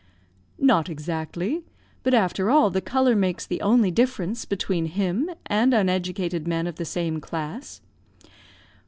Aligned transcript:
_""Not 0.57 0.89
exactly. 0.89 1.61
But, 2.01 2.15
after 2.15 2.49
all, 2.49 2.71
the 2.71 2.81
colour 2.81 3.15
makes 3.15 3.45
the 3.45 3.61
only 3.61 3.91
difference 3.91 4.45
between 4.45 4.85
him 4.87 5.29
and 5.45 5.75
uneducated 5.75 6.47
men 6.47 6.65
of 6.65 6.77
the 6.77 6.85
same 6.85 7.19
class." 7.19 7.81